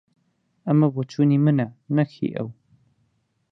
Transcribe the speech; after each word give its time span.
ئەمە 0.65 0.87
بۆچوونی 0.95 1.41
منە، 1.45 1.67
نەک 1.95 2.09
هی 2.17 2.29
ئەو. 2.35 2.47